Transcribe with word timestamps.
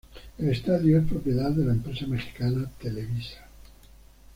El 0.39 0.49
estadio 0.49 0.97
es 0.97 1.05
propiedad 1.07 1.51
de 1.51 1.63
la 1.63 1.73
empresa 1.73 2.07
mexicana 2.07 2.65
Televisa. 2.81 3.45